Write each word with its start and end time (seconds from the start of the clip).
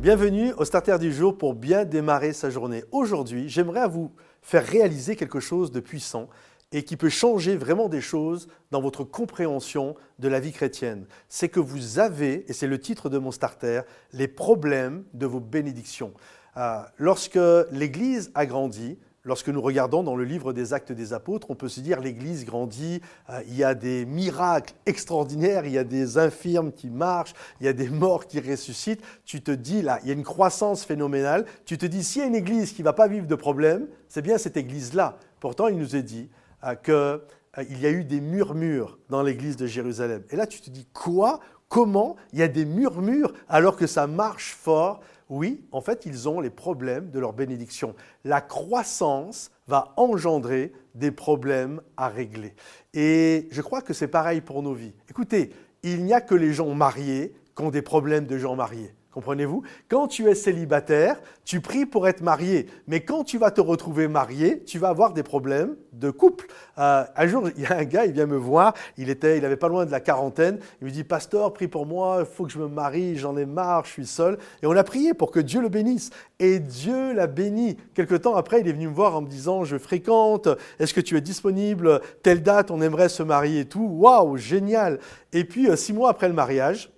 Bienvenue 0.00 0.54
au 0.54 0.64
Starter 0.64 0.96
du 0.98 1.12
jour 1.12 1.36
pour 1.36 1.52
bien 1.52 1.84
démarrer 1.84 2.32
sa 2.32 2.48
journée. 2.48 2.84
Aujourd'hui, 2.90 3.50
j'aimerais 3.50 3.86
vous 3.86 4.10
faire 4.40 4.64
réaliser 4.64 5.14
quelque 5.14 5.40
chose 5.40 5.70
de 5.72 5.80
puissant 5.80 6.30
et 6.72 6.84
qui 6.84 6.96
peut 6.96 7.10
changer 7.10 7.54
vraiment 7.54 7.90
des 7.90 8.00
choses 8.00 8.48
dans 8.70 8.80
votre 8.80 9.04
compréhension 9.04 9.94
de 10.18 10.28
la 10.28 10.40
vie 10.40 10.52
chrétienne. 10.52 11.04
C'est 11.28 11.50
que 11.50 11.60
vous 11.60 11.98
avez, 11.98 12.50
et 12.50 12.54
c'est 12.54 12.66
le 12.66 12.80
titre 12.80 13.10
de 13.10 13.18
mon 13.18 13.30
starter, 13.30 13.82
les 14.14 14.26
problèmes 14.26 15.04
de 15.12 15.26
vos 15.26 15.38
bénédictions. 15.38 16.14
Euh, 16.56 16.80
lorsque 16.96 17.38
l'Église 17.70 18.30
a 18.34 18.46
grandi, 18.46 18.98
Lorsque 19.22 19.48
nous 19.48 19.60
regardons 19.60 20.02
dans 20.02 20.16
le 20.16 20.24
livre 20.24 20.54
des 20.54 20.72
actes 20.72 20.92
des 20.92 21.12
apôtres, 21.12 21.50
on 21.50 21.54
peut 21.54 21.68
se 21.68 21.80
dire 21.80 22.00
l'Église 22.00 22.46
grandit, 22.46 23.02
euh, 23.28 23.42
il 23.48 23.54
y 23.54 23.62
a 23.62 23.74
des 23.74 24.06
miracles 24.06 24.72
extraordinaires, 24.86 25.66
il 25.66 25.72
y 25.72 25.78
a 25.78 25.84
des 25.84 26.16
infirmes 26.16 26.72
qui 26.72 26.88
marchent, 26.88 27.34
il 27.60 27.66
y 27.66 27.68
a 27.68 27.74
des 27.74 27.90
morts 27.90 28.26
qui 28.26 28.40
ressuscitent. 28.40 29.02
Tu 29.26 29.42
te 29.42 29.50
dis 29.50 29.82
là, 29.82 29.98
il 30.02 30.08
y 30.08 30.10
a 30.10 30.14
une 30.14 30.24
croissance 30.24 30.84
phénoménale. 30.86 31.44
Tu 31.66 31.76
te 31.76 31.84
dis, 31.84 32.02
s'il 32.02 32.22
y 32.22 32.24
a 32.24 32.28
une 32.28 32.34
Église 32.34 32.72
qui 32.72 32.80
ne 32.80 32.86
va 32.86 32.94
pas 32.94 33.08
vivre 33.08 33.26
de 33.26 33.34
problème, 33.34 33.88
c'est 34.08 34.22
bien 34.22 34.38
cette 34.38 34.56
Église-là. 34.56 35.18
Pourtant, 35.38 35.68
il 35.68 35.76
nous 35.76 35.96
est 35.96 36.02
dit 36.02 36.30
euh, 36.64 36.74
qu'il 36.74 36.94
euh, 36.94 37.18
y 37.58 37.84
a 37.84 37.90
eu 37.90 38.04
des 38.04 38.22
murmures 38.22 38.98
dans 39.10 39.22
l'Église 39.22 39.56
de 39.56 39.66
Jérusalem. 39.66 40.22
Et 40.30 40.36
là, 40.36 40.46
tu 40.46 40.62
te 40.62 40.70
dis, 40.70 40.86
quoi? 40.94 41.40
Comment 41.70 42.16
il 42.32 42.40
y 42.40 42.42
a 42.42 42.48
des 42.48 42.64
murmures 42.64 43.32
alors 43.48 43.76
que 43.76 43.86
ça 43.86 44.08
marche 44.08 44.54
fort? 44.54 45.00
Oui, 45.28 45.64
en 45.70 45.80
fait, 45.80 46.04
ils 46.04 46.28
ont 46.28 46.40
les 46.40 46.50
problèmes 46.50 47.10
de 47.10 47.20
leur 47.20 47.32
bénédiction. 47.32 47.94
La 48.24 48.40
croissance 48.40 49.52
va 49.68 49.94
engendrer 49.96 50.72
des 50.96 51.12
problèmes 51.12 51.80
à 51.96 52.08
régler. 52.08 52.56
Et 52.92 53.46
je 53.52 53.62
crois 53.62 53.82
que 53.82 53.94
c'est 53.94 54.08
pareil 54.08 54.40
pour 54.40 54.64
nos 54.64 54.74
vies. 54.74 54.92
Écoutez, 55.08 55.52
il 55.84 56.04
n'y 56.04 56.12
a 56.12 56.20
que 56.20 56.34
les 56.34 56.52
gens 56.52 56.74
mariés 56.74 57.32
qui 57.56 57.62
ont 57.62 57.70
des 57.70 57.82
problèmes 57.82 58.26
de 58.26 58.36
gens 58.36 58.56
mariés. 58.56 58.92
Comprenez-vous? 59.12 59.64
Quand 59.88 60.06
tu 60.06 60.28
es 60.28 60.36
célibataire, 60.36 61.20
tu 61.44 61.60
pries 61.60 61.84
pour 61.84 62.06
être 62.06 62.20
marié. 62.20 62.66
Mais 62.86 63.00
quand 63.00 63.24
tu 63.24 63.38
vas 63.38 63.50
te 63.50 63.60
retrouver 63.60 64.06
marié, 64.06 64.62
tu 64.62 64.78
vas 64.78 64.88
avoir 64.88 65.12
des 65.12 65.24
problèmes 65.24 65.74
de 65.92 66.10
couple. 66.10 66.46
Euh, 66.78 67.02
un 67.16 67.26
jour, 67.26 67.48
il 67.56 67.64
y 67.64 67.66
a 67.66 67.76
un 67.76 67.84
gars, 67.84 68.06
il 68.06 68.12
vient 68.12 68.26
me 68.26 68.36
voir, 68.36 68.72
il 68.96 69.10
était, 69.10 69.36
il 69.36 69.44
avait 69.44 69.56
pas 69.56 69.66
loin 69.66 69.84
de 69.84 69.90
la 69.90 69.98
quarantaine. 69.98 70.60
Il 70.80 70.84
me 70.84 70.92
dit, 70.92 71.02
Pasteur, 71.02 71.52
prie 71.52 71.66
pour 71.66 71.86
moi, 71.86 72.18
il 72.20 72.26
faut 72.26 72.44
que 72.44 72.52
je 72.52 72.58
me 72.60 72.68
marie, 72.68 73.16
j'en 73.16 73.36
ai 73.36 73.46
marre, 73.46 73.84
je 73.84 73.90
suis 73.90 74.06
seul. 74.06 74.38
Et 74.62 74.66
on 74.66 74.76
a 74.76 74.84
prié 74.84 75.12
pour 75.12 75.32
que 75.32 75.40
Dieu 75.40 75.60
le 75.60 75.68
bénisse. 75.68 76.10
Et 76.38 76.60
Dieu 76.60 77.12
l'a 77.12 77.26
béni. 77.26 77.76
Quelque 77.94 78.14
temps 78.14 78.36
après, 78.36 78.60
il 78.60 78.68
est 78.68 78.72
venu 78.72 78.86
me 78.86 78.94
voir 78.94 79.16
en 79.16 79.22
me 79.22 79.28
disant, 79.28 79.64
je 79.64 79.76
fréquente, 79.76 80.48
est-ce 80.78 80.94
que 80.94 81.00
tu 81.00 81.16
es 81.16 81.20
disponible? 81.20 82.00
Telle 82.22 82.44
date, 82.44 82.70
on 82.70 82.80
aimerait 82.80 83.08
se 83.08 83.24
marier 83.24 83.60
et 83.60 83.64
tout. 83.64 83.88
Waouh, 83.90 84.36
génial. 84.36 85.00
Et 85.32 85.42
puis, 85.42 85.68
euh, 85.68 85.74
six 85.74 85.92
mois 85.92 86.10
après 86.10 86.28
le 86.28 86.34
mariage, 86.34 86.92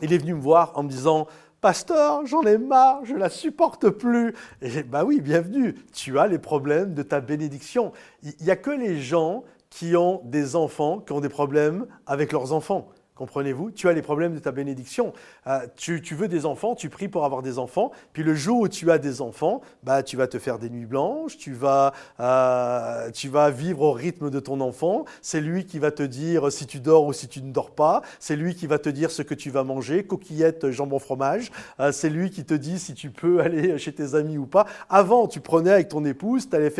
il 0.00 0.12
est 0.12 0.18
venu 0.18 0.34
me 0.34 0.40
voir 0.40 0.72
en 0.74 0.82
me 0.82 0.88
disant 0.88 1.26
Pasteur, 1.60 2.24
j'en 2.24 2.42
ai 2.42 2.56
marre, 2.56 3.04
je 3.04 3.16
la 3.16 3.28
supporte 3.28 3.90
plus. 3.90 4.32
Et 4.62 4.84
bah 4.84 5.04
oui, 5.04 5.20
bienvenue, 5.20 5.74
tu 5.92 6.18
as 6.18 6.28
les 6.28 6.38
problèmes 6.38 6.94
de 6.94 7.02
ta 7.02 7.20
bénédiction. 7.20 7.92
Il 8.22 8.32
n'y 8.40 8.50
a 8.50 8.56
que 8.56 8.70
les 8.70 9.00
gens 9.00 9.42
qui 9.70 9.96
ont 9.96 10.22
des 10.24 10.56
enfants 10.56 11.00
qui 11.00 11.12
ont 11.12 11.20
des 11.20 11.28
problèmes 11.28 11.86
avec 12.06 12.32
leurs 12.32 12.52
enfants. 12.52 12.88
Comprenez-vous? 13.18 13.72
Tu 13.72 13.88
as 13.88 13.92
les 13.92 14.00
problèmes 14.00 14.32
de 14.32 14.38
ta 14.38 14.52
bénédiction. 14.52 15.12
Euh, 15.48 15.66
tu, 15.74 16.00
veux 16.14 16.28
des 16.28 16.46
enfants, 16.46 16.76
tu 16.76 16.88
pries 16.88 17.08
pour 17.08 17.24
avoir 17.24 17.42
des 17.42 17.58
enfants, 17.58 17.90
puis 18.12 18.22
le 18.22 18.36
jour 18.36 18.60
où 18.60 18.68
tu 18.68 18.92
as 18.92 18.98
des 18.98 19.20
enfants, 19.20 19.60
bah, 19.82 20.04
tu 20.04 20.16
vas 20.16 20.28
te 20.28 20.38
faire 20.38 20.60
des 20.60 20.70
nuits 20.70 20.86
blanches, 20.86 21.36
tu 21.36 21.52
vas, 21.52 21.92
euh, 22.20 23.10
tu 23.10 23.28
vas 23.28 23.50
vivre 23.50 23.82
au 23.82 23.92
rythme 23.92 24.30
de 24.30 24.38
ton 24.38 24.60
enfant. 24.60 25.04
C'est 25.20 25.40
lui 25.40 25.66
qui 25.66 25.80
va 25.80 25.90
te 25.90 26.04
dire 26.04 26.52
si 26.52 26.66
tu 26.66 26.78
dors 26.78 27.06
ou 27.06 27.12
si 27.12 27.26
tu 27.26 27.42
ne 27.42 27.50
dors 27.50 27.72
pas. 27.72 28.02
C'est 28.20 28.36
lui 28.36 28.54
qui 28.54 28.68
va 28.68 28.78
te 28.78 28.88
dire 28.88 29.10
ce 29.10 29.22
que 29.22 29.34
tu 29.34 29.50
vas 29.50 29.64
manger, 29.64 30.04
coquillettes, 30.04 30.70
jambon, 30.70 31.00
fromage. 31.00 31.50
Euh, 31.80 31.90
c'est 31.90 32.10
lui 32.10 32.30
qui 32.30 32.44
te 32.44 32.54
dit 32.54 32.78
si 32.78 32.94
tu 32.94 33.10
peux 33.10 33.40
aller 33.42 33.78
chez 33.78 33.92
tes 33.92 34.14
amis 34.14 34.38
ou 34.38 34.46
pas. 34.46 34.64
Avant, 34.88 35.26
tu 35.26 35.40
prenais 35.40 35.72
avec 35.72 35.88
ton 35.88 36.04
épouse, 36.04 36.48
tu 36.48 36.54
allais, 36.54 36.72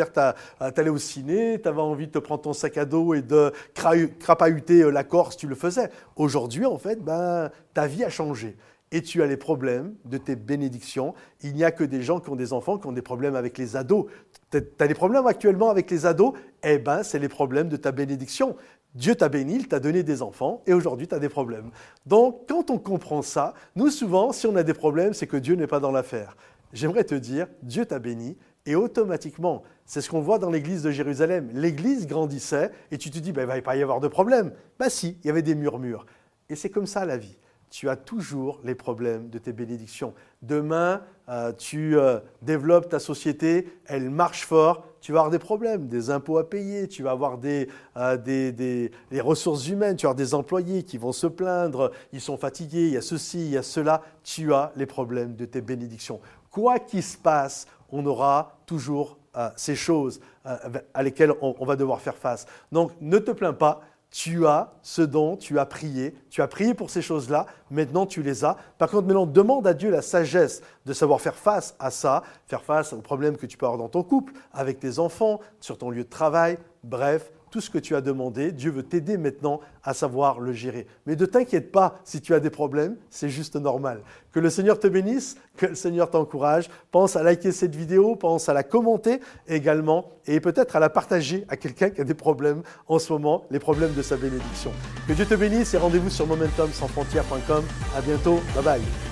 allais 0.61 0.89
au 0.89 0.99
ciné, 0.99 1.61
tu 1.61 1.69
avais 1.69 1.81
envie 1.81 2.07
de 2.07 2.13
te 2.13 2.19
prendre 2.21 2.43
ton 2.43 2.53
sac 2.53 2.79
à 2.79 2.85
dos 2.85 3.13
et 3.15 3.23
de 3.23 3.53
crapahuter 3.75 4.89
la 4.93 5.03
Corse, 5.03 5.37
tu 5.37 5.49
le 5.49 5.57
faisais. 5.57 5.91
Aujourd'hui, 6.29 6.67
en 6.67 6.77
fait, 6.77 7.03
ben, 7.03 7.51
ta 7.73 7.87
vie 7.87 8.05
a 8.05 8.11
changé. 8.11 8.59
Et 8.93 9.01
tu 9.01 9.23
as 9.23 9.27
les 9.27 9.39
problèmes 9.39 9.95
de 10.05 10.19
tes 10.19 10.37
bénédictions. 10.37 11.15
Il 11.41 11.55
n'y 11.55 11.65
a 11.65 11.71
que 11.71 11.85
des 11.85 12.03
gens 12.03 12.21
qui 12.21 12.29
ont 12.29 12.37
des 12.37 12.53
enfants 12.53 12.77
qui 12.77 12.87
ont 12.87 12.93
des 12.93 13.01
problèmes 13.01 13.35
avec 13.35 13.57
les 13.57 13.77
ados. 13.77 14.05
Tu 14.51 14.59
as 14.79 14.87
des 14.87 14.93
problèmes 14.93 15.27
actuellement 15.27 15.71
avec 15.71 15.91
les 15.91 16.05
ados? 16.05 16.35
Eh 16.63 16.77
bien, 16.77 17.03
c'est 17.03 17.19
les 17.19 17.31
problèmes 17.31 17.71
de 17.71 17.79
ta 17.79 17.93
bénédiction. 17.93 18.57
Dieu 18.95 19.15
t'a 19.15 19.31
béni, 19.31 19.55
il 19.55 19.69
t'a 19.69 19.81
donné 19.81 20.03
des 20.03 20.21
enfants, 20.21 20.61
et 20.67 20.75
aujourd'hui 20.75 21.09
tu 21.09 21.15
as 21.15 21.19
des 21.19 21.31
problèmes. 21.31 21.71
Donc, 22.05 22.47
quand 22.47 22.69
on 22.71 22.77
comprend 22.77 23.23
ça, 23.23 23.55
nous 23.75 23.89
souvent, 23.89 24.31
si 24.31 24.47
on 24.47 24.57
a 24.57 24.63
des 24.63 24.75
problèmes, 24.75 25.15
c'est 25.15 25.27
que 25.27 25.39
Dieu 25.39 25.55
n'est 25.55 25.67
pas 25.67 25.81
dans 25.81 25.93
l'affaire. 25.93 26.37
J'aimerais 26.75 27.05
te 27.05 27.15
dire, 27.15 27.47
Dieu 27.63 27.87
t'a 27.87 27.99
béni, 27.99 28.37
et 28.67 28.75
automatiquement, 28.75 29.63
c'est 29.87 30.01
ce 30.01 30.11
qu'on 30.11 30.21
voit 30.21 30.39
dans 30.39 30.51
l'église 30.51 30.83
de 30.83 30.91
Jérusalem. 30.91 31.49
L'église 31.55 32.07
grandissait, 32.07 32.71
et 32.91 32.99
tu 32.99 33.11
te 33.11 33.19
dis, 33.19 33.33
ben, 33.33 33.43
il 33.43 33.49
ne 33.49 33.55
va 33.55 33.63
pas 33.63 33.77
y 33.77 33.83
avoir 33.83 34.01
de 34.01 34.09
problème. 34.09 34.53
Ben 34.79 34.89
si, 34.89 35.17
il 35.23 35.27
y 35.27 35.31
avait 35.31 35.43
des 35.43 35.55
murmures. 35.55 36.05
Et 36.51 36.57
c'est 36.57 36.71
comme 36.71 36.87
ça 36.87 37.05
la 37.05 37.17
vie. 37.17 37.39
Tu 37.71 37.89
as 37.89 37.97
toujours 37.97 38.61
les 38.65 38.75
problèmes 38.75 39.29
de 39.29 39.39
tes 39.39 39.53
bénédictions. 39.53 40.15
Demain, 40.41 41.03
euh, 41.29 41.53
tu 41.53 41.99
euh, 41.99 42.21
développes 42.41 42.89
ta 42.89 42.99
société, 42.99 43.69
elle 43.85 44.09
marche 44.09 44.47
fort, 44.47 44.87
tu 45.03 45.13
vas 45.13 45.19
avoir 45.19 45.31
des 45.31 45.39
problèmes, 45.39 45.87
des 45.87 46.09
impôts 46.09 46.39
à 46.39 46.49
payer, 46.49 46.89
tu 46.89 47.03
vas 47.03 47.11
avoir 47.11 47.37
des, 47.37 47.69
euh, 47.99 48.17
des, 48.17 49.21
ressources 49.21 49.69
humaines, 49.69 49.97
tu 49.97 50.07
vas 50.07 50.11
avoir 50.11 50.17
des 50.17 50.35
employés 50.35 50.83
qui 50.83 50.97
vont 50.97 51.13
se 51.13 51.27
plaindre, 51.27 51.93
ils 52.13 52.23
sont 52.23 52.39
fatigués, 52.39 52.87
il 52.87 52.93
y 52.95 52.97
a 52.97 53.03
ceci, 53.03 53.41
il 53.41 53.51
y 53.51 53.59
a 53.59 53.63
cela. 53.63 54.03
Tu 54.25 54.55
as 54.55 54.73
les 54.77 54.87
problèmes 54.87 55.37
de 55.37 55.45
tes 55.45 55.61
bénédictions. 55.61 56.21
Quoi 56.51 56.79
qu'il 56.79 57.03
se 57.03 57.19
passe, 57.19 57.67
on 57.91 58.05
aura 58.07 58.59
toujours 58.67 59.19
ces 59.57 59.77
choses 59.77 60.21
à 60.45 61.03
lesquelles 61.03 61.33
on 61.41 61.65
va 61.65 61.77
devoir 61.77 62.01
faire 62.01 62.17
face. 62.17 62.47
Donc 62.73 62.93
ne 63.01 63.19
te 63.19 63.31
plains 63.31 63.53
pas, 63.53 63.83
tu 64.11 64.47
as 64.47 64.73
ce 64.81 65.03
dont 65.03 65.37
tu 65.37 65.59
as 65.59 65.67
prié, 65.67 66.15
tu 66.31 66.41
as 66.41 66.49
prié 66.49 66.73
pour 66.73 66.89
ces 66.89 67.03
choses-là, 67.03 67.47
maintenant 67.71 68.07
tu 68.07 68.23
les 68.23 68.43
as. 68.43 68.57
Par 68.79 68.91
contre, 68.91 69.07
maintenant, 69.07 69.27
demande 69.27 69.67
à 69.67 69.75
Dieu 69.75 69.91
la 69.91 70.01
sagesse 70.01 70.63
de 70.87 70.93
savoir 70.95 71.21
faire 71.21 71.35
face 71.35 71.77
à 71.79 71.91
ça, 71.91 72.23
faire 72.47 72.63
face 72.63 72.95
aux 72.95 73.03
problèmes 73.03 73.37
que 73.37 73.45
tu 73.45 73.59
peux 73.59 73.67
avoir 73.67 73.79
dans 73.79 73.91
ton 73.91 74.03
couple, 74.03 74.33
avec 74.53 74.81
tes 74.81 74.99
enfants, 74.99 75.41
sur 75.61 75.77
ton 75.77 75.91
lieu 75.91 76.05
de 76.05 76.09
travail, 76.09 76.59
bref, 76.83 77.31
tout 77.51 77.61
ce 77.61 77.71
que 77.71 77.79
tu 77.79 77.95
as 77.95 78.01
demandé, 78.01 78.53
Dieu 78.53 78.71
veut 78.71 78.83
t'aider 78.83 79.17
maintenant 79.17 79.61
à 79.83 79.95
savoir 79.95 80.41
le 80.41 80.53
gérer. 80.53 80.87
Mais 81.07 81.17
ne 81.17 81.27
t'inquiète 81.27 81.73
pas 81.73 82.01
si 82.05 82.21
tu 82.21 82.35
as 82.35 82.41
des 82.41 82.51
problèmes, 82.51 82.97
c'est 83.11 83.29
juste 83.29 83.57
normal. 83.57 84.03
Que 84.33 84.41
le 84.41 84.51
Seigneur 84.51 84.79
te 84.79 84.87
bénisse, 84.87 85.37
que 85.57 85.67
le 85.67 85.75
Seigneur 85.75 86.11
t'encourage. 86.11 86.69
Pense 86.91 87.17
à 87.17 87.23
liker 87.23 87.53
cette 87.53 87.75
vidéo, 87.75 88.17
pense 88.17 88.49
à 88.49 88.53
la 88.53 88.63
commenter 88.63 89.21
également 89.47 90.11
et 90.27 90.41
peut-être 90.41 90.77
à 90.77 90.81
la 90.81 90.91
partager 90.91 91.45
à 91.49 91.57
quelqu'un 91.57 91.91
qui 91.91 92.01
a 92.01 92.05
des 92.05 92.15
problèmes 92.15 92.63
en 92.87 92.99
ce 92.99 93.13
moment, 93.13 93.45
les 93.51 93.59
problèmes 93.59 93.95
de 93.95 94.03
sa 94.03 94.17
bénédiction. 94.17 94.73
Que 95.07 95.13
Dieu 95.15 95.27
te 95.27 95.35
bénisse 95.35 95.75
et 95.75 95.79
rendez-vous 95.79 96.11
sur 96.11 96.27
momentumsansfrontières.com. 96.27 97.65
À 97.97 98.01
bientôt. 98.01 98.41
Bye 98.55 98.65
bye. 98.65 99.08